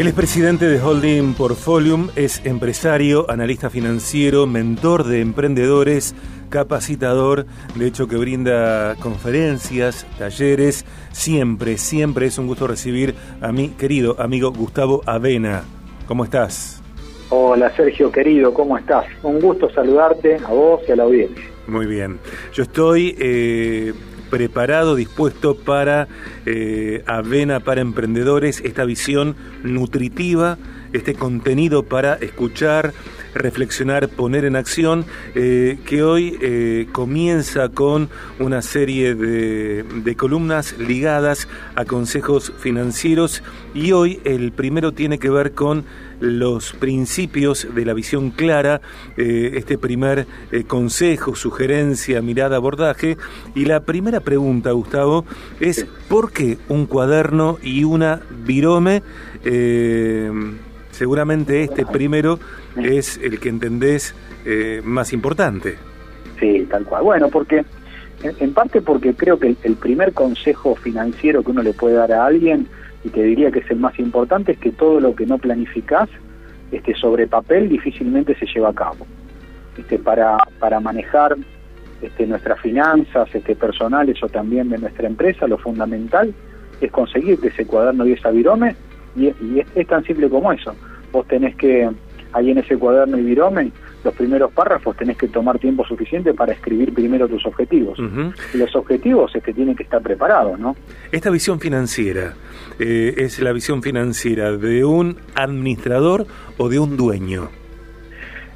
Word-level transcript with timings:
Él 0.00 0.06
es 0.06 0.14
presidente 0.14 0.64
de 0.64 0.80
Holding 0.80 1.34
Portfolium, 1.34 2.08
es 2.16 2.40
empresario, 2.46 3.30
analista 3.30 3.68
financiero, 3.68 4.46
mentor 4.46 5.04
de 5.04 5.20
emprendedores, 5.20 6.14
capacitador, 6.48 7.44
de 7.74 7.86
hecho 7.86 8.08
que 8.08 8.16
brinda 8.16 8.96
conferencias, 8.96 10.06
talleres, 10.18 10.86
siempre, 11.12 11.76
siempre 11.76 12.24
es 12.24 12.38
un 12.38 12.46
gusto 12.46 12.66
recibir 12.66 13.14
a 13.42 13.52
mi 13.52 13.68
querido 13.68 14.16
amigo 14.18 14.50
Gustavo 14.52 15.02
Avena. 15.04 15.64
¿Cómo 16.06 16.24
estás? 16.24 16.82
Hola 17.28 17.70
Sergio, 17.76 18.10
querido, 18.10 18.54
¿cómo 18.54 18.78
estás? 18.78 19.04
Un 19.22 19.38
gusto 19.38 19.70
saludarte 19.70 20.36
a 20.36 20.48
vos 20.48 20.80
y 20.88 20.92
a 20.92 20.96
la 20.96 21.02
audiencia. 21.02 21.44
Muy 21.66 21.84
bien. 21.84 22.18
Yo 22.54 22.62
estoy 22.62 23.14
eh, 23.20 23.92
preparado, 24.30 24.94
dispuesto 24.94 25.56
para 25.56 26.08
eh, 26.46 27.02
Avena 27.06 27.60
para 27.60 27.80
Emprendedores, 27.80 28.62
esta 28.64 28.84
visión 28.84 29.36
nutritiva, 29.62 30.56
este 30.92 31.14
contenido 31.14 31.82
para 31.82 32.14
escuchar, 32.14 32.92
reflexionar, 33.34 34.08
poner 34.08 34.44
en 34.44 34.56
acción, 34.56 35.04
eh, 35.34 35.78
que 35.86 36.02
hoy 36.02 36.38
eh, 36.40 36.88
comienza 36.92 37.68
con 37.68 38.08
una 38.38 38.62
serie 38.62 39.14
de, 39.14 39.84
columnas 40.16 40.76
ligadas 40.78 41.48
a 41.76 41.84
consejos 41.84 42.52
financieros 42.58 43.42
y 43.74 43.92
hoy 43.92 44.20
el 44.24 44.52
primero 44.52 44.92
tiene 44.92 45.18
que 45.18 45.30
ver 45.30 45.52
con 45.52 45.84
los 46.20 46.72
principios 46.72 47.66
de 47.74 47.84
la 47.86 47.94
visión 47.94 48.30
clara, 48.30 48.82
eh, 49.16 49.52
este 49.54 49.78
primer 49.78 50.26
consejo, 50.66 51.34
sugerencia, 51.34 52.20
mirada, 52.20 52.56
abordaje. 52.56 53.16
Y 53.54 53.64
la 53.64 53.80
primera 53.80 54.20
pregunta, 54.20 54.72
Gustavo, 54.72 55.24
es 55.60 55.86
¿por 56.08 56.32
qué 56.32 56.58
un 56.68 56.84
cuaderno 56.86 57.58
y 57.62 57.84
una 57.84 58.20
virome? 58.44 59.02
Eh, 61.00 61.04
seguramente 61.04 61.62
este 61.62 61.86
primero 61.86 62.38
es 62.76 63.18
el 63.18 63.40
que 63.40 63.48
entendés 63.48 64.14
más 64.84 65.12
importante. 65.12 65.76
Sí, 66.38 66.66
tal 66.70 66.84
cual. 66.84 67.02
Bueno, 67.02 67.28
porque 67.28 67.64
en 68.22 68.52
parte 68.52 68.82
porque 68.82 69.14
creo 69.14 69.38
que 69.38 69.56
el 69.62 69.76
primer 69.76 70.12
consejo 70.12 70.74
financiero 70.76 71.42
que 71.42 71.50
uno 71.50 71.62
le 71.62 71.72
puede 71.72 71.94
dar 71.94 72.12
a 72.12 72.26
alguien 72.26 72.66
y 73.04 73.08
te 73.08 73.22
diría 73.22 73.50
que 73.50 73.60
es 73.60 73.70
el 73.70 73.78
más 73.78 73.98
importante, 73.98 74.52
es 74.52 74.58
que 74.58 74.72
todo 74.72 75.00
lo 75.00 75.14
que 75.14 75.26
no 75.26 75.38
planificás 75.38 76.08
este, 76.70 76.94
sobre 76.94 77.26
papel 77.26 77.68
difícilmente 77.68 78.34
se 78.34 78.46
lleva 78.46 78.70
a 78.70 78.74
cabo. 78.74 79.06
Este, 79.78 79.98
para, 79.98 80.36
para 80.58 80.80
manejar 80.80 81.36
este, 82.02 82.26
nuestras 82.26 82.60
finanzas 82.60 83.28
este, 83.34 83.56
personales 83.56 84.22
o 84.22 84.28
también 84.28 84.68
de 84.68 84.78
nuestra 84.78 85.06
empresa, 85.06 85.46
lo 85.46 85.56
fundamental 85.56 86.34
es 86.80 86.90
conseguir 86.90 87.38
que 87.40 87.48
ese 87.48 87.66
cuaderno 87.66 88.06
y 88.06 88.12
esa 88.12 88.30
virome, 88.30 88.76
y, 89.16 89.26
y 89.26 89.60
es, 89.60 89.66
es, 89.74 89.86
tan 89.86 90.04
simple 90.04 90.28
como 90.28 90.52
eso. 90.52 90.74
Vos 91.12 91.26
tenés 91.26 91.56
que, 91.56 91.88
ahí 92.32 92.50
en 92.50 92.58
ese 92.58 92.76
cuaderno 92.76 93.18
y 93.18 93.22
virome, 93.22 93.72
los 94.04 94.14
primeros 94.14 94.52
párrafos 94.52 94.96
tenés 94.96 95.18
que 95.18 95.28
tomar 95.28 95.58
tiempo 95.58 95.84
suficiente 95.84 96.32
para 96.32 96.52
escribir 96.52 96.94
primero 96.94 97.28
tus 97.28 97.44
objetivos. 97.44 97.98
Uh 97.98 98.02
-huh. 98.02 98.34
Y 98.54 98.58
los 98.58 98.74
objetivos 98.74 99.34
es 99.34 99.42
que 99.42 99.52
tienen 99.52 99.76
que 99.76 99.82
estar 99.82 100.00
preparados, 100.00 100.58
¿no? 100.58 100.74
Esta 101.12 101.30
visión 101.30 101.60
financiera, 101.60 102.34
eh, 102.78 103.14
¿es 103.18 103.40
la 103.40 103.52
visión 103.52 103.82
financiera 103.82 104.56
de 104.56 104.84
un 104.84 105.16
administrador 105.34 106.26
o 106.56 106.68
de 106.68 106.78
un 106.78 106.96
dueño? 106.96 107.50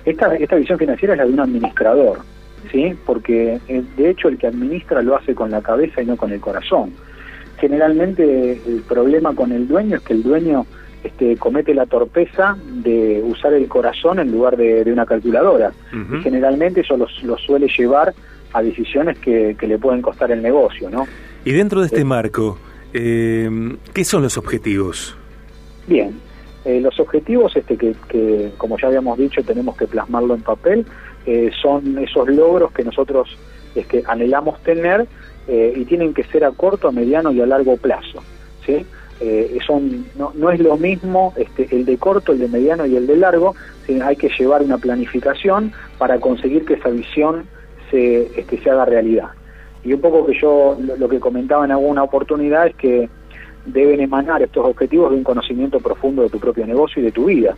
Esta, 0.04 0.34
esta 0.36 0.56
visión 0.56 0.78
financiera 0.78 1.14
es 1.14 1.18
la 1.18 1.26
de 1.26 1.32
un 1.32 1.40
administrador, 1.40 2.18
¿sí? 2.70 2.94
Porque 3.04 3.58
eh, 3.68 3.82
de 3.96 4.10
hecho 4.10 4.28
el 4.28 4.38
que 4.38 4.46
administra 4.46 5.02
lo 5.02 5.16
hace 5.16 5.34
con 5.34 5.50
la 5.50 5.60
cabeza 5.60 6.02
y 6.02 6.06
no 6.06 6.16
con 6.16 6.32
el 6.32 6.40
corazón. 6.40 6.92
Generalmente 7.58 8.60
el 8.66 8.82
problema 8.88 9.34
con 9.34 9.52
el 9.52 9.66
dueño 9.68 9.96
es 9.96 10.02
que 10.02 10.12
el 10.12 10.22
dueño 10.22 10.66
este, 11.04 11.36
comete 11.36 11.74
la 11.74 11.84
torpeza 11.84 12.56
de 12.66 13.22
usar 13.22 13.52
el 13.52 13.68
corazón 13.68 14.18
en 14.18 14.32
lugar 14.32 14.56
de, 14.56 14.84
de 14.84 14.92
una 14.92 15.04
calculadora. 15.04 15.72
Uh 15.92 15.96
-huh. 15.96 16.18
Y 16.18 16.22
generalmente 16.22 16.80
eso 16.80 16.96
lo, 16.96 17.06
lo, 17.22 17.36
suele 17.36 17.68
llevar 17.68 18.14
a 18.54 18.62
decisiones 18.62 19.18
que, 19.18 19.54
que, 19.58 19.66
le 19.66 19.78
pueden 19.78 20.00
costar 20.00 20.30
el 20.30 20.40
negocio, 20.40 20.88
¿no? 20.88 21.06
Y 21.44 21.52
dentro 21.52 21.80
de 21.80 21.86
este 21.86 22.00
eh, 22.00 22.04
marco, 22.04 22.58
eh, 22.94 23.50
¿qué 23.92 24.04
son 24.04 24.22
los 24.22 24.38
objetivos? 24.38 25.14
Bien, 25.86 26.14
eh, 26.64 26.80
los 26.80 26.98
objetivos 26.98 27.54
este, 27.54 27.76
que, 27.76 27.94
que, 28.08 28.52
como 28.56 28.78
ya 28.78 28.86
habíamos 28.86 29.18
dicho, 29.18 29.42
tenemos 29.42 29.76
que 29.76 29.86
plasmarlo 29.86 30.34
en 30.34 30.40
papel, 30.40 30.86
eh, 31.26 31.50
son 31.60 31.98
esos 31.98 32.28
logros 32.28 32.72
que 32.72 32.82
nosotros 32.82 33.36
es 33.74 33.86
que 33.86 34.02
anhelamos 34.06 34.62
tener 34.62 35.06
y 35.46 35.84
tienen 35.84 36.14
que 36.14 36.24
ser 36.24 36.42
a 36.42 36.52
corto, 36.52 36.88
a 36.88 36.92
mediano 36.92 37.30
y 37.30 37.38
a 37.42 37.44
largo 37.44 37.76
plazo, 37.76 38.22
¿sí? 38.64 38.86
Eh, 39.26 39.58
son, 39.66 40.04
no, 40.18 40.32
no, 40.34 40.50
es 40.50 40.60
lo 40.60 40.76
mismo 40.76 41.32
este, 41.36 41.66
el 41.74 41.86
de 41.86 41.96
corto, 41.96 42.32
el 42.32 42.40
de 42.40 42.48
mediano 42.48 42.84
y 42.84 42.94
el 42.94 43.06
de 43.06 43.16
largo, 43.16 43.54
hay 44.02 44.16
que 44.16 44.28
llevar 44.28 44.62
una 44.62 44.76
planificación 44.76 45.72
para 45.96 46.20
conseguir 46.20 46.66
que 46.66 46.74
esa 46.74 46.90
visión 46.90 47.46
se, 47.90 48.24
este, 48.38 48.60
se 48.62 48.70
haga 48.70 48.84
realidad. 48.84 49.28
Y 49.82 49.94
un 49.94 50.02
poco 50.02 50.26
que 50.26 50.38
yo 50.38 50.76
lo, 50.78 50.96
lo, 50.96 51.08
que 51.08 51.20
comentaba 51.20 51.64
en 51.64 51.70
alguna 51.70 52.02
oportunidad 52.02 52.66
es 52.66 52.74
que 52.74 53.08
deben 53.64 54.00
emanar 54.00 54.42
estos 54.42 54.66
objetivos 54.66 55.10
de 55.10 55.16
un 55.16 55.24
conocimiento 55.24 55.80
profundo 55.80 56.22
de 56.22 56.28
tu 56.28 56.38
propio 56.38 56.66
negocio 56.66 57.00
y 57.00 57.06
de 57.06 57.12
tu 57.12 57.24
vida, 57.24 57.56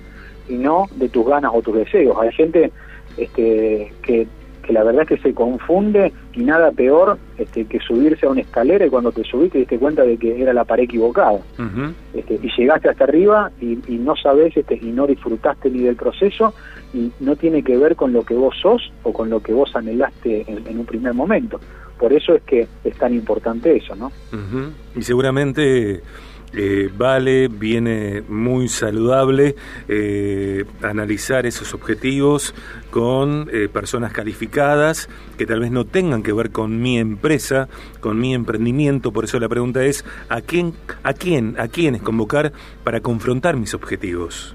y 0.49 0.55
no 0.55 0.87
de 0.94 1.09
tus 1.09 1.26
ganas 1.26 1.50
o 1.53 1.62
tus 1.62 1.75
deseos. 1.75 2.16
Hay 2.21 2.31
gente 2.31 2.71
este, 3.16 3.93
que 4.03 4.28
que 4.66 4.72
la 4.72 4.82
verdad 4.82 5.03
es 5.03 5.09
que 5.09 5.19
se 5.19 5.32
confunde 5.34 6.12
y 6.34 6.41
nada 6.41 6.72
peor 6.72 7.19
este, 7.38 7.65
que 7.65 7.78
subirse 7.81 8.27
a 8.27 8.31
una 8.31 8.41
escalera 8.41 8.84
y 8.84 8.91
cuando 8.91 9.12
te 9.12 9.22
subiste 9.22 9.53
te 9.53 9.59
diste 9.60 9.78
cuenta 9.78 10.03
de 10.03 10.16
que 10.16 10.43
era 10.43 10.53
la 10.53 10.65
pared 10.65 10.84
equivocada. 10.84 11.41
Uh 11.59 11.62
-huh. 11.62 11.93
este, 12.15 12.34
y 12.43 12.50
llegaste 12.56 12.88
hasta 12.88 13.05
arriba 13.05 13.50
y, 13.60 13.78
y 13.87 13.99
no 13.99 14.16
sabes 14.16 14.56
este, 14.56 14.75
y 14.75 14.87
no 14.87 15.06
disfrutaste 15.06 15.71
ni 15.71 15.81
del 15.82 15.97
proceso 15.97 16.53
y 16.93 17.12
no 17.21 17.37
tiene 17.37 17.62
que 17.62 17.76
ver 17.78 17.94
con 17.94 18.12
lo 18.12 18.25
que 18.25 18.34
vos 18.34 18.56
sos 18.60 18.93
o 19.05 19.12
con 19.12 19.31
lo 19.31 19.41
que 19.41 19.53
vos 19.53 19.75
anhelaste 19.75 20.44
en, 20.49 20.66
en 20.66 20.78
un 20.81 20.87
primer 20.87 21.15
momento. 21.15 21.60
Por 21.99 22.12
eso 22.12 22.34
es 22.34 22.43
que 22.43 22.66
es 22.84 22.97
tan 22.99 23.15
importante 23.15 23.75
eso, 23.76 23.94
¿no? 23.94 24.06
Uh 24.32 24.37
-huh. 24.37 24.71
Y 24.97 25.03
seguramente 25.03 26.03
eh, 26.52 26.90
vale, 26.96 27.48
viene 27.48 28.22
muy 28.28 28.68
saludable 28.68 29.56
eh, 29.88 30.64
analizar 30.82 31.46
esos 31.46 31.74
objetivos 31.74 32.54
con 32.90 33.48
eh, 33.52 33.68
personas 33.68 34.12
calificadas 34.12 35.08
que 35.36 35.46
tal 35.46 35.60
vez 35.60 35.70
no 35.70 35.84
tengan 35.84 36.22
que 36.22 36.32
ver 36.32 36.50
con 36.50 36.80
mi 36.80 36.98
empresa, 36.98 37.68
con 38.00 38.18
mi 38.18 38.34
emprendimiento. 38.34 39.12
Por 39.12 39.24
eso 39.24 39.38
la 39.38 39.48
pregunta 39.48 39.84
es 39.84 40.04
a 40.28 40.40
quién, 40.40 40.74
a 41.02 41.12
quién, 41.12 41.58
a 41.58 41.68
quiénes 41.68 42.02
convocar 42.02 42.52
para 42.84 43.00
confrontar 43.00 43.56
mis 43.56 43.74
objetivos. 43.74 44.54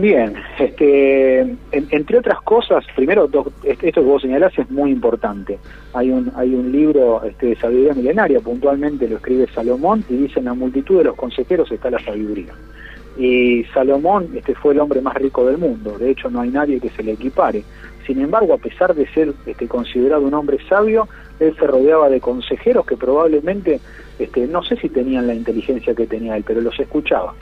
Bien, 0.00 0.34
este, 0.58 1.40
en, 1.40 1.58
entre 1.72 2.18
otras 2.18 2.40
cosas, 2.40 2.86
primero 2.96 3.28
este, 3.64 3.88
esto 3.88 4.00
que 4.00 4.08
vos 4.08 4.22
señalás 4.22 4.58
es 4.58 4.70
muy 4.70 4.92
importante. 4.92 5.58
Hay 5.92 6.08
un 6.10 6.32
hay 6.36 6.54
un 6.54 6.72
libro 6.72 7.22
este, 7.22 7.48
de 7.48 7.56
sabiduría 7.56 7.92
milenaria, 7.92 8.40
puntualmente 8.40 9.06
lo 9.06 9.16
escribe 9.16 9.46
Salomón 9.54 10.02
y 10.08 10.16
dice 10.16 10.38
en 10.38 10.46
la 10.46 10.54
multitud 10.54 10.96
de 10.96 11.04
los 11.04 11.16
consejeros 11.16 11.70
está 11.70 11.90
la 11.90 11.98
sabiduría. 11.98 12.54
Y 13.18 13.64
Salomón 13.74 14.30
este, 14.34 14.54
fue 14.54 14.72
el 14.72 14.80
hombre 14.80 15.02
más 15.02 15.16
rico 15.16 15.44
del 15.44 15.58
mundo, 15.58 15.98
de 15.98 16.12
hecho 16.12 16.30
no 16.30 16.40
hay 16.40 16.48
nadie 16.48 16.80
que 16.80 16.88
se 16.88 17.02
le 17.02 17.12
equipare. 17.12 17.62
Sin 18.06 18.22
embargo, 18.22 18.54
a 18.54 18.58
pesar 18.58 18.94
de 18.94 19.06
ser 19.08 19.34
este, 19.44 19.68
considerado 19.68 20.22
un 20.22 20.32
hombre 20.32 20.56
sabio, 20.66 21.08
él 21.40 21.54
se 21.58 21.66
rodeaba 21.66 22.08
de 22.08 22.22
consejeros 22.22 22.86
que 22.86 22.96
probablemente, 22.96 23.80
este, 24.18 24.46
no 24.46 24.62
sé 24.62 24.76
si 24.76 24.88
tenían 24.88 25.26
la 25.26 25.34
inteligencia 25.34 25.94
que 25.94 26.06
tenía 26.06 26.38
él, 26.38 26.44
pero 26.46 26.62
los 26.62 26.80
escuchaba. 26.80 27.34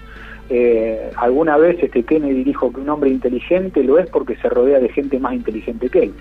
Eh, 0.50 1.10
alguna 1.16 1.56
vez 1.58 1.82
este 1.82 2.02
Kennedy 2.02 2.42
dijo 2.42 2.72
que 2.72 2.80
un 2.80 2.88
hombre 2.88 3.10
inteligente 3.10 3.82
lo 3.84 3.98
es 3.98 4.08
porque 4.08 4.36
se 4.36 4.48
rodea 4.48 4.78
de 4.80 4.88
gente 4.88 5.18
más 5.18 5.34
inteligente 5.34 5.90
que 5.90 6.04
él. 6.04 6.14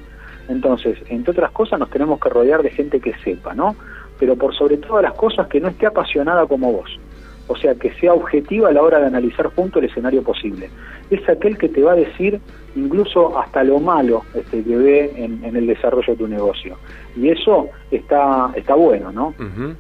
Entonces, 0.50 0.98
entre 1.10 1.32
otras 1.32 1.52
cosas, 1.52 1.80
nos 1.80 1.90
tenemos 1.90 2.20
que 2.20 2.30
rodear 2.30 2.62
de 2.62 2.70
gente 2.70 3.00
que 3.00 3.14
sepa, 3.24 3.54
¿no? 3.54 3.76
Pero 4.20 4.36
por 4.36 4.56
sobre 4.56 4.78
todas 4.78 5.04
las 5.04 5.14
cosas, 5.14 5.48
que 5.48 5.60
no 5.60 5.70
esté 5.70 5.86
apasionada 5.86 6.46
como 6.46 6.72
vos. 6.72 7.00
O 7.48 7.56
sea, 7.56 7.76
que 7.76 7.94
sea 7.94 8.14
objetiva 8.14 8.70
a 8.70 8.72
la 8.72 8.82
hora 8.82 9.00
de 9.00 9.08
analizar 9.08 9.48
junto 9.56 9.80
el 9.80 9.86
escenario 9.86 10.22
posible. 10.22 10.70
Es 11.10 11.28
aquel 11.30 11.58
que 11.58 11.70
te 11.70 11.82
va 11.82 11.94
a 11.94 11.96
decir 11.96 12.40
incluso 12.76 13.38
hasta 13.40 13.64
lo 13.64 13.80
malo 13.80 14.24
este, 14.36 14.64
que 14.64 14.78
ve 14.78 15.12
en, 15.16 15.44
en 15.44 15.56
el 15.56 15.68
desarrollo 15.68 16.14
de 16.14 16.18
tu 16.18 16.28
negocio. 16.28 16.78
Y 17.16 17.30
eso 17.30 17.70
está, 17.92 18.52
está 18.56 18.76
bueno, 18.76 19.12
¿no? 19.12 19.28
Uh 19.40 19.44
-huh. 19.44 19.76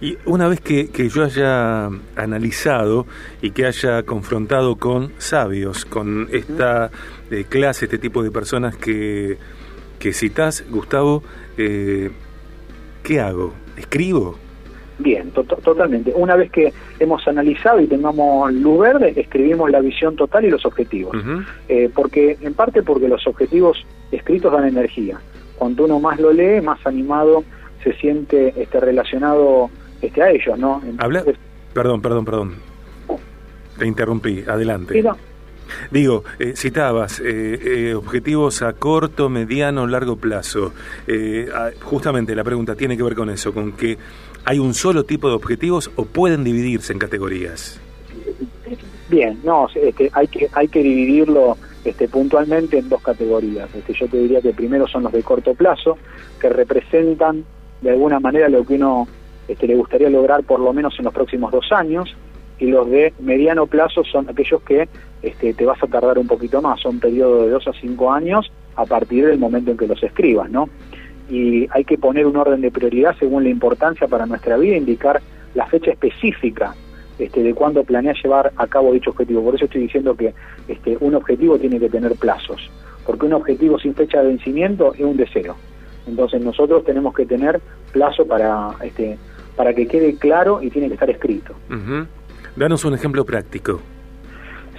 Y 0.00 0.16
una 0.24 0.48
vez 0.48 0.60
que, 0.60 0.88
que, 0.88 1.08
yo 1.08 1.24
haya 1.24 1.90
analizado 2.16 3.06
y 3.42 3.50
que 3.50 3.66
haya 3.66 4.02
confrontado 4.02 4.76
con 4.76 5.12
sabios, 5.18 5.84
con 5.84 6.28
esta 6.32 6.90
eh, 7.30 7.44
clase, 7.48 7.84
este 7.84 7.98
tipo 7.98 8.22
de 8.22 8.30
personas 8.30 8.76
que, 8.76 9.36
que 9.98 10.12
citas, 10.12 10.64
Gustavo, 10.70 11.22
eh, 11.58 12.10
¿qué 13.02 13.20
hago? 13.20 13.52
¿Escribo? 13.76 14.38
Bien, 14.98 15.30
to 15.30 15.44
totalmente. 15.44 16.12
Una 16.14 16.34
vez 16.34 16.50
que 16.50 16.72
hemos 16.98 17.26
analizado 17.28 17.80
y 17.80 17.86
tengamos 17.86 18.52
luz 18.52 18.80
verde, 18.80 19.12
escribimos 19.16 19.70
la 19.70 19.80
visión 19.80 20.16
total 20.16 20.44
y 20.44 20.50
los 20.50 20.64
objetivos. 20.66 21.14
Uh 21.14 21.18
-huh. 21.18 21.46
eh, 21.68 21.90
porque, 21.94 22.36
en 22.40 22.54
parte 22.54 22.82
porque 22.82 23.08
los 23.08 23.26
objetivos 23.26 23.86
escritos 24.10 24.52
dan 24.52 24.66
energía. 24.66 25.20
Cuanto 25.56 25.84
uno 25.84 26.00
más 26.00 26.18
lo 26.18 26.32
lee, 26.32 26.60
más 26.60 26.84
animado 26.86 27.44
se 27.82 27.92
siente 27.94 28.54
este, 28.56 28.80
relacionado 28.80 29.70
este, 30.02 30.22
a 30.22 30.30
ellos, 30.30 30.58
¿no? 30.58 30.80
Entonces, 30.84 31.04
¿Habla? 31.04 31.24
Perdón, 31.72 32.02
perdón, 32.02 32.24
perdón. 32.24 32.54
te 33.78 33.86
interrumpí, 33.86 34.44
adelante. 34.48 35.04
Digo, 35.90 36.24
eh, 36.38 36.54
citabas 36.56 37.20
eh, 37.20 37.24
eh, 37.62 37.94
objetivos 37.94 38.62
a 38.62 38.72
corto, 38.72 39.28
mediano, 39.28 39.86
largo 39.86 40.16
plazo. 40.16 40.72
justamente 41.82 42.34
la 42.34 42.44
pregunta 42.44 42.74
tiene 42.74 42.96
que 42.96 43.02
ver 43.02 43.14
con 43.14 43.30
eso, 43.30 43.52
con 43.52 43.72
que 43.72 43.98
hay 44.44 44.58
un 44.58 44.74
solo 44.74 45.04
tipo 45.04 45.28
de 45.28 45.34
objetivos 45.34 45.90
o 45.96 46.04
pueden 46.04 46.44
dividirse 46.44 46.92
en 46.92 46.98
categorías. 46.98 47.80
Bien, 49.08 49.38
no, 49.42 49.68
este, 49.74 50.10
hay 50.12 50.28
que 50.28 50.48
hay 50.52 50.68
que 50.68 50.82
dividirlo 50.82 51.56
este, 51.84 52.08
puntualmente 52.08 52.78
en 52.78 52.88
dos 52.88 53.02
categorías. 53.02 53.74
Este, 53.74 53.94
yo 53.94 54.06
te 54.06 54.18
diría 54.18 54.40
que 54.40 54.52
primero 54.52 54.86
son 54.86 55.04
los 55.04 55.12
de 55.12 55.22
corto 55.22 55.54
plazo, 55.54 55.96
que 56.40 56.48
representan 56.50 57.44
de 57.80 57.90
alguna 57.90 58.20
manera 58.20 58.48
lo 58.48 58.64
que 58.64 58.74
uno 58.74 59.08
este, 59.46 59.66
le 59.66 59.76
gustaría 59.76 60.10
lograr 60.10 60.42
por 60.44 60.60
lo 60.60 60.72
menos 60.72 60.94
en 60.98 61.06
los 61.06 61.14
próximos 61.14 61.50
dos 61.50 61.72
años, 61.72 62.14
y 62.58 62.66
los 62.66 62.90
de 62.90 63.12
mediano 63.20 63.66
plazo 63.66 64.04
son 64.04 64.28
aquellos 64.28 64.62
que 64.62 64.88
este, 65.22 65.54
te 65.54 65.64
vas 65.64 65.82
a 65.82 65.86
tardar 65.86 66.18
un 66.18 66.26
poquito 66.26 66.62
más, 66.62 66.80
son 66.80 67.00
periodos 67.00 67.42
de 67.42 67.50
dos 67.50 67.68
a 67.68 67.72
cinco 67.72 68.12
años 68.12 68.50
a 68.76 68.84
partir 68.86 69.26
del 69.26 69.38
momento 69.38 69.72
en 69.72 69.76
que 69.76 69.86
los 69.86 70.02
escribas, 70.02 70.50
¿no? 70.50 70.68
Y 71.28 71.66
hay 71.70 71.84
que 71.84 71.98
poner 71.98 72.26
un 72.26 72.36
orden 72.36 72.60
de 72.60 72.70
prioridad 72.70 73.16
según 73.18 73.42
la 73.44 73.50
importancia 73.50 74.06
para 74.06 74.26
nuestra 74.26 74.56
vida, 74.56 74.76
indicar 74.76 75.20
la 75.54 75.66
fecha 75.66 75.90
específica 75.90 76.74
este, 77.18 77.42
de 77.42 77.54
cuándo 77.54 77.82
planeas 77.82 78.16
llevar 78.22 78.52
a 78.56 78.66
cabo 78.66 78.92
dicho 78.92 79.10
objetivo. 79.10 79.42
Por 79.42 79.56
eso 79.56 79.64
estoy 79.64 79.82
diciendo 79.82 80.14
que 80.14 80.32
este, 80.68 80.96
un 81.00 81.14
objetivo 81.16 81.58
tiene 81.58 81.80
que 81.80 81.90
tener 81.90 82.14
plazos, 82.14 82.70
porque 83.04 83.26
un 83.26 83.32
objetivo 83.32 83.78
sin 83.78 83.94
fecha 83.94 84.22
de 84.22 84.28
vencimiento 84.28 84.94
es 84.94 85.00
un 85.00 85.16
deseo. 85.16 85.56
Entonces 86.06 86.40
nosotros 86.40 86.84
tenemos 86.84 87.14
que 87.14 87.26
tener 87.26 87.60
plazo 87.92 88.24
para, 88.26 88.70
este, 88.82 89.18
para 89.56 89.74
que 89.74 89.86
quede 89.86 90.14
claro 90.16 90.62
y 90.62 90.70
tiene 90.70 90.88
que 90.88 90.94
estar 90.94 91.10
escrito. 91.10 91.54
Danos 92.56 92.84
un 92.84 92.94
ejemplo 92.94 93.24
práctico. 93.24 93.80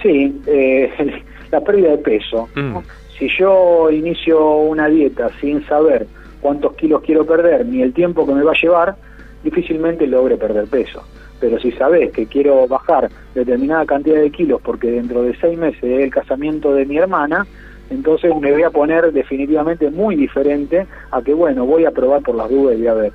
Sí, 0.02 0.40
eh, 0.46 1.22
la 1.50 1.60
pérdida 1.60 1.90
de 1.90 1.98
peso. 1.98 2.48
Mm. 2.54 2.78
Si 3.18 3.28
yo 3.38 3.90
inicio 3.90 4.56
una 4.56 4.88
dieta 4.88 5.30
sin 5.40 5.64
saber 5.66 6.06
cuántos 6.40 6.74
kilos 6.74 7.02
quiero 7.02 7.26
perder 7.26 7.66
ni 7.66 7.82
el 7.82 7.92
tiempo 7.92 8.26
que 8.26 8.32
me 8.32 8.42
va 8.42 8.52
a 8.52 8.60
llevar, 8.60 8.96
difícilmente 9.44 10.06
logre 10.06 10.36
perder 10.36 10.66
peso. 10.66 11.02
Pero 11.38 11.58
si 11.58 11.72
sabes 11.72 12.12
que 12.12 12.26
quiero 12.26 12.66
bajar 12.66 13.10
determinada 13.34 13.86
cantidad 13.86 14.20
de 14.20 14.30
kilos 14.30 14.60
porque 14.62 14.90
dentro 14.90 15.22
de 15.22 15.36
seis 15.36 15.58
meses 15.58 15.82
es 15.82 16.04
el 16.04 16.10
casamiento 16.10 16.74
de 16.74 16.86
mi 16.86 16.98
hermana, 16.98 17.46
entonces 17.90 18.34
me 18.40 18.52
voy 18.52 18.62
a 18.62 18.70
poner 18.70 19.12
definitivamente 19.12 19.90
muy 19.90 20.16
diferente 20.16 20.86
a 21.10 21.22
que, 21.22 21.34
bueno, 21.34 21.66
voy 21.66 21.86
a 21.86 21.90
probar 21.90 22.22
por 22.22 22.34
las 22.34 22.48
dudas 22.48 22.76
y 22.76 22.80
voy 22.80 22.86
a 22.86 22.94
ver. 22.94 23.12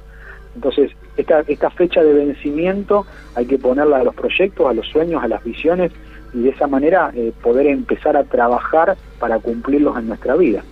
Entonces, 0.55 0.91
esta, 1.17 1.41
esta 1.47 1.69
fecha 1.69 2.03
de 2.03 2.13
vencimiento 2.13 3.05
hay 3.35 3.45
que 3.45 3.57
ponerla 3.57 3.97
a 3.97 4.03
los 4.03 4.15
proyectos, 4.15 4.67
a 4.67 4.73
los 4.73 4.87
sueños, 4.87 5.23
a 5.23 5.27
las 5.27 5.43
visiones 5.43 5.91
y 6.35 6.41
de 6.41 6.49
esa 6.49 6.67
manera 6.67 7.11
eh, 7.15 7.31
poder 7.41 7.67
empezar 7.67 8.17
a 8.17 8.25
trabajar 8.25 8.97
para 9.19 9.39
cumplirlos 9.39 9.97
en 9.97 10.07
nuestra 10.09 10.35
vida. 10.35 10.63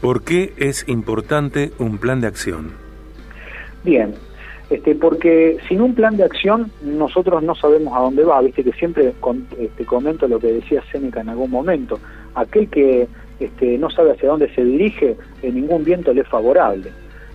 ¿Por 0.00 0.22
qué 0.22 0.52
es 0.56 0.88
importante 0.88 1.72
un 1.78 1.98
plan 1.98 2.20
de 2.20 2.28
acción? 2.28 2.70
Bien, 3.82 4.14
este, 4.70 4.94
porque 4.94 5.56
sin 5.68 5.80
un 5.80 5.94
plan 5.94 6.16
de 6.16 6.24
acción 6.24 6.70
nosotros 6.82 7.42
no 7.42 7.54
sabemos 7.56 7.96
a 7.96 8.00
dónde 8.00 8.22
va, 8.22 8.40
viste 8.40 8.62
que 8.62 8.72
siempre 8.72 9.12
este, 9.58 9.84
comento 9.84 10.28
lo 10.28 10.38
que 10.38 10.52
decía 10.52 10.82
Seneca 10.92 11.20
en 11.20 11.30
algún 11.30 11.50
momento, 11.50 11.98
aquel 12.34 12.68
que 12.68 13.08
este, 13.40 13.76
no 13.78 13.90
sabe 13.90 14.12
hacia 14.12 14.28
dónde 14.28 14.54
se 14.54 14.64
dirige, 14.64 15.16
en 15.42 15.54
ningún 15.56 15.84
viento 15.84 16.12
le 16.12 16.20
es 16.20 16.28
favorable. 16.28 16.90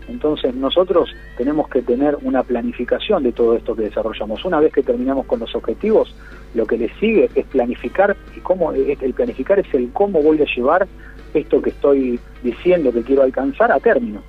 Entonces 0.08 0.54
nosotros 0.56 1.10
tenemos 1.38 1.70
que 1.70 1.82
tener 1.82 2.18
una 2.22 2.44
planificación 2.44 3.24
de 3.24 3.32
todo 3.32 3.56
esto 3.56 3.76
que 3.76 3.84
desarrollamos. 3.84 4.44
Una 4.46 4.60
vez 4.60 4.74
que 4.74 4.84
terminamos 4.84 5.26
con 5.26 5.40
los 5.40 5.56
objetivos, 5.56 6.14
lo 6.54 6.66
que 6.66 6.78
le 6.78 6.94
sigue 7.00 7.30
es 7.36 7.46
planificar 7.46 8.16
y 8.36 8.40
cómo 8.42 8.72
el 8.72 9.14
planificar 9.14 9.60
es 9.60 9.74
el 9.74 9.92
cómo 9.92 10.22
voy 10.22 10.42
a 10.42 10.46
llevar 10.56 10.88
esto 11.34 11.62
que 11.62 11.72
estoy 11.72 12.20
diciendo 12.44 12.92
que 12.92 13.02
quiero 13.04 13.24
alcanzar 13.24 13.72
a 13.72 13.80
término. 13.80 14.22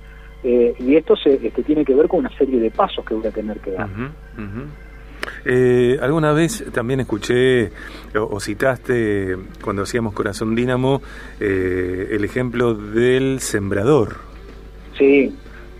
Eh, 0.43 0.75
y 0.79 0.95
esto 0.95 1.15
se 1.15 1.33
este, 1.45 1.63
tiene 1.63 1.83
que 1.83 1.95
ver 1.95 2.07
con 2.07 2.19
una 2.19 2.35
serie 2.37 2.59
de 2.59 2.69
pasos 2.69 3.03
que 3.05 3.15
voy 3.15 3.25
a 3.25 3.31
tener 3.31 3.59
que 3.59 3.71
dar. 3.71 3.89
Eh, 5.43 5.97
alguna 6.01 6.33
vez 6.33 6.63
también 6.71 6.99
escuché 6.99 7.71
o, 8.15 8.39
citaste 8.39 9.35
cuando 9.63 9.83
hacíamos 9.83 10.13
Corazón 10.13 10.55
Dínamo 10.55 11.01
eh, 11.39 12.09
el 12.11 12.23
ejemplo 12.23 12.75
del 12.75 13.39
sembrador. 13.39 14.17
Sí, 14.97 15.35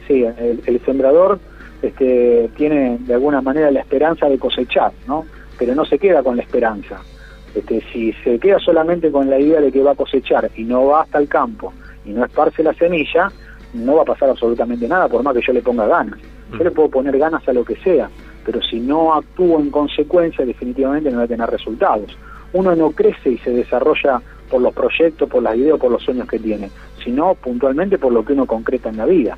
sí, 0.08 0.24
el, 0.24 0.82
sembrador 0.86 1.40
este, 1.82 2.50
tiene 2.56 2.98
de 3.00 3.14
alguna 3.14 3.42
manera 3.42 3.72
la 3.72 3.82
esperanza 3.82 4.28
de 4.28 4.38
cosechar, 4.38 4.92
¿no? 5.08 5.26
Pero 5.58 5.76
no 5.76 5.86
se 5.86 6.00
queda 6.00 6.24
con 6.24 6.36
la 6.36 6.44
esperanza. 6.44 7.02
Este, 7.54 7.82
si 7.94 8.12
se 8.24 8.38
queda 8.40 8.60
solamente 8.60 9.12
con 9.12 9.30
la 9.30 9.40
idea 9.40 9.62
de 9.62 9.72
que 9.72 9.82
va 9.82 9.92
a 9.92 9.96
cosechar 9.96 10.50
y 10.56 10.64
no 10.64 10.88
va 10.88 11.04
hasta 11.04 11.20
el 11.20 11.28
campo 11.28 11.74
y 12.06 12.12
no 12.12 12.26
esparce 12.26 12.64
la 12.64 12.74
semilla, 12.74 13.32
no 13.74 13.96
va 13.96 14.02
a 14.02 14.06
pasar 14.06 14.30
absolutamente 14.30 14.88
nada 14.88 15.08
por 15.08 15.24
más 15.24 15.34
que 15.34 15.42
yo 15.46 15.54
le 15.54 15.62
ponga 15.62 15.88
ganas. 15.88 16.20
Yo 16.52 16.64
le 16.64 16.72
puedo 16.72 16.90
poner 16.90 17.18
ganas 17.18 17.48
a 17.48 17.54
lo 17.54 17.66
que 17.66 17.76
sea, 17.78 18.10
pero 18.46 18.62
si 18.62 18.80
no 18.80 19.14
actúo 19.14 19.60
en 19.60 19.72
consecuencia, 19.72 20.46
definitivamente 20.46 21.10
no 21.12 21.18
va 21.18 21.24
a 21.24 21.28
tener 21.28 21.50
resultados. 21.50 22.16
Uno 22.54 22.76
no 22.76 22.92
crece 22.92 23.32
y 23.32 23.38
se 23.40 23.52
desarrolla 23.52 24.22
por 24.50 24.62
los 24.62 24.74
proyectos, 24.74 25.30
por 25.30 25.44
las 25.44 25.56
ideas, 25.56 25.80
por 25.80 25.92
los 25.92 26.04
sueños 26.04 26.28
que 26.28 26.40
tiene, 26.40 26.70
sino 27.04 27.36
puntualmente 27.36 27.98
por 27.98 28.14
lo 28.14 28.24
que 28.24 28.34
uno 28.34 28.46
concreta 28.46 28.90
en 28.90 28.98
la 28.98 29.06
vida. 29.06 29.38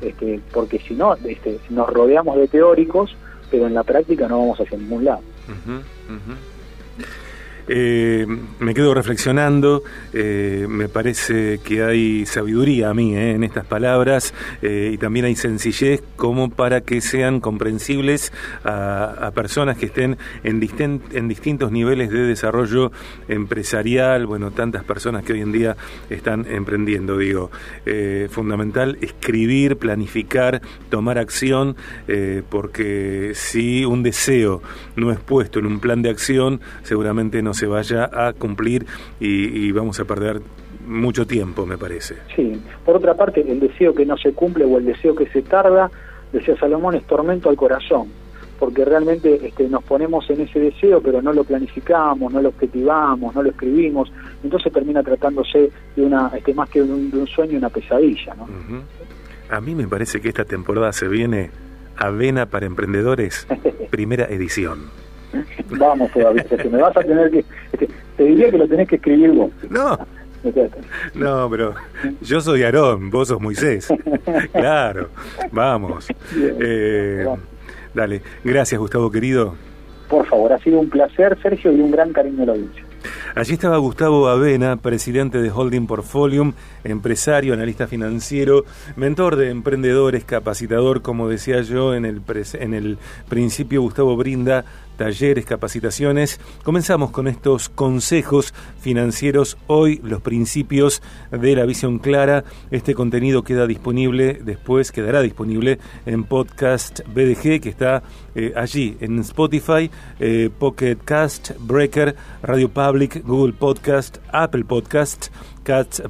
Este, 0.00 0.40
porque 0.52 0.78
si 0.78 0.94
no, 0.94 1.14
este, 1.24 1.58
nos 1.70 1.88
rodeamos 1.88 2.36
de 2.36 2.48
teóricos, 2.48 3.16
pero 3.50 3.66
en 3.66 3.74
la 3.74 3.82
práctica 3.82 4.28
no 4.28 4.38
vamos 4.38 4.60
hacia 4.60 4.78
ningún 4.78 5.04
lado. 5.04 5.22
Eh, 7.68 8.26
me 8.60 8.72
quedo 8.72 8.94
reflexionando, 8.94 9.82
eh, 10.14 10.66
me 10.68 10.88
parece 10.88 11.60
que 11.62 11.84
hay 11.84 12.24
sabiduría 12.24 12.88
a 12.88 12.94
mí 12.94 13.14
eh, 13.14 13.32
en 13.32 13.44
estas 13.44 13.66
palabras 13.66 14.32
y 14.62 14.96
también 14.98 15.26
hay 15.26 15.36
sencillez 15.36 16.02
como 16.16 16.50
para 16.50 16.80
que 16.80 17.00
sean 17.00 17.40
comprensibles 17.40 18.32
a, 18.64 19.30
personas 19.34 19.76
que 19.76 19.86
estén 19.86 20.16
en, 20.42 20.62
en 21.12 21.28
distintos 21.28 21.70
niveles 21.70 22.10
de 22.10 22.20
desarrollo 22.20 22.90
empresarial, 23.28 24.26
bueno, 24.26 24.50
tantas 24.50 24.84
personas 24.84 25.22
que 25.22 25.34
hoy 25.34 25.42
en 25.42 25.52
día 25.52 25.76
están 26.10 26.46
emprendiendo, 26.48 27.18
digo, 27.18 27.50
fundamental 28.30 28.98
escribir, 29.00 29.76
planificar, 29.76 30.60
tomar 30.90 31.18
acción, 31.18 31.76
porque 32.48 33.32
si 33.34 33.84
un 33.84 34.02
deseo 34.02 34.62
no 34.96 35.12
es 35.12 35.18
puesto 35.18 35.58
en 35.58 35.66
un 35.66 35.80
plan 35.80 36.02
de 36.02 36.10
acción, 36.10 36.60
seguramente 36.82 37.42
no 37.42 37.54
se 37.58 37.66
vaya 37.66 38.08
a 38.12 38.32
cumplir 38.32 38.86
y, 39.20 39.70
vamos 39.72 40.00
a 40.00 40.04
perder 40.04 40.40
mucho 40.86 41.26
tiempo, 41.26 41.66
me 41.66 41.76
parece. 41.76 42.16
Sí, 42.34 42.60
por 42.84 42.96
otra 42.96 43.14
parte, 43.14 43.40
el 43.40 43.60
deseo 43.60 43.94
que 43.94 44.06
no 44.06 44.16
se 44.16 44.32
cumple 44.32 44.64
o 44.64 44.78
el 44.78 44.86
deseo 44.86 45.14
que 45.14 45.26
se 45.26 45.42
tarda, 45.42 45.90
decía 46.32 46.56
Salomón, 46.58 46.94
es 46.94 47.04
tormento 47.04 47.50
al 47.50 47.56
corazón, 47.56 48.08
porque 48.58 48.84
realmente 48.84 49.46
este, 49.46 49.68
nos 49.68 49.84
ponemos 49.84 50.28
en 50.30 50.40
ese 50.40 50.60
deseo, 50.60 51.02
pero 51.02 51.20
no 51.20 51.32
lo 51.32 51.44
planificamos, 51.44 52.32
no 52.32 52.40
lo 52.40 52.50
objetivamos, 52.50 53.34
no 53.34 53.42
lo 53.42 53.50
escribimos, 53.50 54.10
entonces 54.42 54.72
termina 54.72 55.02
tratándose 55.02 55.70
de 55.96 56.02
una 56.02 56.30
este, 56.34 56.54
más 56.54 56.70
que 56.70 56.82
de 56.82 56.92
un, 56.92 57.26
sueño, 57.26 57.58
una 57.58 57.68
pesadilla. 57.68 58.34
¿no? 58.34 58.48
A 59.50 59.60
mí 59.60 59.74
me 59.74 59.86
parece 59.88 60.20
que 60.20 60.28
esta 60.28 60.44
temporada 60.44 60.92
se 60.92 61.08
viene 61.08 61.50
Avena 61.96 62.46
para 62.46 62.66
Emprendedores, 62.66 63.46
primera 63.90 64.24
edición. 64.26 65.07
Vamos 65.78 66.10
todavía, 66.12 66.44
me 66.70 66.78
vas 66.78 66.96
a 66.96 67.02
tener 67.02 67.30
que... 67.30 67.44
Este, 67.72 67.88
te 68.16 68.24
diría 68.24 68.50
que 68.50 68.58
lo 68.58 68.68
tenés 68.68 68.88
que 68.88 68.96
escribir 68.96 69.30
vos. 69.32 69.50
No. 69.70 69.98
No, 71.14 71.50
pero 71.50 71.74
yo 72.20 72.40
soy 72.40 72.62
Aarón, 72.62 73.10
vos 73.10 73.28
sos 73.28 73.40
Moisés. 73.40 73.88
Claro, 74.52 75.08
vamos. 75.50 76.06
Eh, 76.36 77.26
dale, 77.94 78.22
gracias 78.44 78.78
Gustavo 78.78 79.10
querido. 79.10 79.54
Por 80.08 80.26
favor, 80.26 80.52
ha 80.52 80.58
sido 80.58 80.80
un 80.80 80.88
placer, 80.88 81.36
Sergio, 81.42 81.72
y 81.72 81.80
un 81.80 81.90
gran 81.90 82.12
cariño 82.12 82.44
a 82.44 82.46
la 82.46 82.52
audiencia. 82.52 82.84
Allí 83.34 83.52
estaba 83.52 83.76
Gustavo 83.78 84.28
Avena, 84.28 84.76
presidente 84.76 85.40
de 85.40 85.50
Holding 85.50 85.86
Portfolium, 85.86 86.54
empresario, 86.82 87.54
analista 87.54 87.86
financiero, 87.86 88.64
mentor 88.96 89.36
de 89.36 89.50
emprendedores, 89.50 90.24
capacitador, 90.24 91.02
como 91.02 91.28
decía 91.28 91.60
yo 91.60 91.94
en 91.94 92.04
el, 92.04 92.22
en 92.54 92.74
el 92.74 92.98
principio, 93.28 93.82
Gustavo 93.82 94.16
brinda 94.16 94.64
talleres, 94.98 95.46
capacitaciones. 95.46 96.38
Comenzamos 96.62 97.10
con 97.10 97.28
estos 97.28 97.70
consejos 97.70 98.52
financieros. 98.80 99.56
Hoy 99.66 100.00
los 100.02 100.20
principios 100.20 101.00
de 101.30 101.56
la 101.56 101.64
visión 101.64 101.98
clara. 101.98 102.44
Este 102.70 102.94
contenido 102.94 103.44
queda 103.44 103.66
disponible, 103.66 104.40
después 104.44 104.92
quedará 104.92 105.22
disponible 105.22 105.78
en 106.04 106.24
podcast 106.24 107.00
BDG 107.06 107.60
que 107.62 107.70
está 107.70 108.02
eh, 108.34 108.52
allí 108.56 108.98
en 109.00 109.20
Spotify, 109.20 109.90
eh, 110.20 110.50
Pocket 110.58 110.98
Cast, 111.02 111.52
Breaker, 111.60 112.14
Radio 112.42 112.68
Public, 112.68 113.24
Google 113.24 113.54
Podcast, 113.54 114.18
Apple 114.32 114.64
Podcast. 114.64 115.30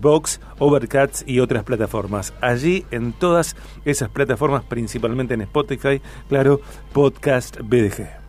Box, 0.00 0.40
Overcats 0.59 1.25
y 1.26 1.40
otras 1.40 1.64
plataformas. 1.64 2.33
Allí 2.40 2.87
en 2.92 3.12
todas 3.12 3.57
esas 3.85 4.09
plataformas, 4.09 4.62
principalmente 4.64 5.35
en 5.35 5.40
Spotify, 5.42 6.00
claro, 6.28 6.61
Podcast 6.92 7.59
BDG. 7.61 8.28